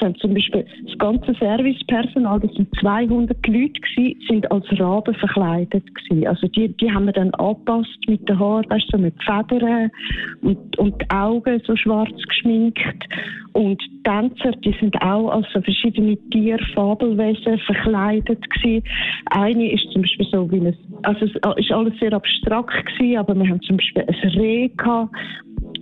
Es 0.00 0.18
zum 0.18 0.34
Beispiel 0.34 0.64
das 0.86 0.98
ganze 0.98 1.34
Servicepersonal, 1.34 2.40
das 2.40 2.52
sind 2.54 2.68
200 2.80 3.36
Leute 3.46 3.80
gewesen, 3.80 4.20
sind 4.28 4.50
als 4.50 4.64
Raben 4.80 5.14
verkleidet 5.14 5.84
gewesen. 5.94 6.26
Also 6.26 6.48
die, 6.48 6.68
die 6.76 6.90
haben 6.90 7.06
wir 7.06 7.12
dann 7.12 7.34
angepasst 7.34 7.98
mit 8.08 8.26
den 8.28 8.38
Haaren, 8.38 8.68
weißt, 8.70 8.88
so 8.90 8.98
mit 8.98 9.14
Federn 9.22 9.90
und, 10.42 10.78
und 10.78 11.00
die 11.02 11.10
Augen 11.10 11.60
so 11.66 11.76
schwarz 11.76 12.16
geschminkt. 12.26 12.78
Und 13.52 13.80
Tänzer, 14.04 14.52
die 14.64 14.74
sind 14.80 14.94
auch 15.02 15.28
als 15.30 15.46
so 15.52 15.60
verschiedene 15.60 16.16
Tier, 16.30 16.58
Fabelwesen 16.74 17.58
verkleidet 17.58 18.40
gewesen. 18.50 18.84
Eine 19.26 19.72
ist 19.72 19.90
zum 19.92 20.02
Beispiel 20.02 20.26
so 20.30 20.50
wie 20.50 20.60
ein, 20.60 20.76
also 21.02 21.26
es 21.26 21.34
ist 21.56 21.72
alles 21.72 21.92
sehr 22.00 22.12
abstrakt 22.12 22.86
gewesen, 22.86 23.18
aber 23.18 23.34
wir 23.34 23.48
haben 23.48 23.60
zum 23.62 23.76
Beispiel 23.76 24.04
ein 24.06 24.30
Reh 24.30 24.68
gehabt 24.68 25.14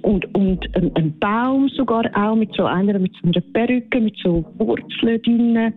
und, 0.02 0.34
und 0.34 0.76
ein, 0.76 0.90
ein, 0.96 1.18
Baum 1.18 1.68
sogar 1.68 2.04
auch 2.14 2.34
mit 2.34 2.52
so 2.54 2.64
einer, 2.64 2.98
mit 2.98 3.12
so 3.22 3.28
einer 3.28 3.40
Perücke, 3.52 4.00
mit 4.00 4.16
so 4.22 4.44
Wurzeln 4.58 5.22
drinnen 5.22 5.74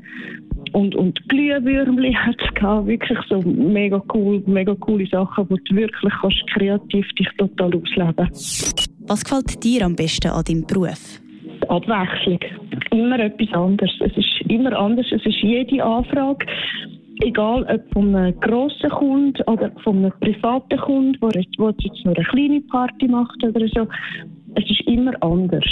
und, 0.72 0.96
und 0.96 1.20
Glühwürmli 1.30 2.14
hat 2.26 2.38
es. 2.40 2.64
Wirklich 2.88 3.20
so 3.30 3.40
mega 3.42 4.02
cool, 4.14 4.42
mega 4.46 4.74
coole 4.76 5.06
Sachen, 5.08 5.50
wo 5.50 5.56
du 5.56 5.76
wirklich 5.76 6.14
kannst 6.22 6.48
kreativ 6.54 7.06
dich 7.20 7.28
total 7.38 7.76
ausleben. 7.76 8.30
Was 9.06 9.24
gefällt 9.24 9.64
dir 9.64 9.86
am 9.86 9.96
besten 9.96 10.32
an 10.32 10.44
deinem 10.44 10.66
Beruf? 10.66 11.23
Abwechslung. 11.70 12.40
Immer 12.92 13.20
etwas 13.20 13.54
anderes. 13.54 13.92
Es 14.00 14.18
ist 14.18 14.42
immer 14.50 14.78
anders. 14.78 15.06
Es 15.12 15.26
ist 15.26 15.42
jede 15.42 15.84
Anfrage 15.84 16.46
egal 17.22 17.64
ob 17.64 17.94
von 17.94 18.16
einem 18.16 18.40
grossen 18.40 18.90
Kunden 18.90 19.42
oder 19.44 19.72
von 19.84 19.98
einem 19.98 20.12
privaten 20.20 20.78
Kunden, 20.80 21.20
der 21.20 21.42
jetzt, 21.42 21.56
jetzt 21.80 22.06
nur 22.06 22.16
eine 22.16 22.26
kleine 22.26 22.62
Party 22.62 23.08
macht 23.08 23.44
oder 23.44 23.68
so, 23.74 23.88
es 24.56 24.70
ist 24.70 24.82
immer 24.88 25.14
anders. 25.22 25.66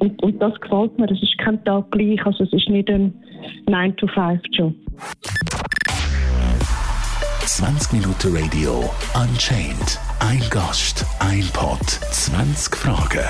Und, 0.00 0.22
und 0.22 0.40
das 0.40 0.58
gefällt 0.60 0.98
mir. 0.98 1.10
Es 1.10 1.22
ist 1.22 1.38
kein 1.38 1.62
Tag 1.64 1.90
gleich. 1.90 2.24
Also 2.26 2.44
es 2.44 2.52
ist 2.52 2.68
nicht 2.68 2.90
ein 2.90 3.14
9-to-5-Job. 3.66 4.74
20 7.46 7.92
Minuten 7.92 8.36
Radio 8.36 8.90
Unchained. 9.14 9.98
Ein 10.20 10.42
Gast, 10.50 11.06
ein 11.20 11.44
Pod, 11.52 11.86
20 11.86 12.74
Fragen. 12.74 13.24